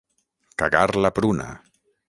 [0.61, 1.47] Cagar la pruna.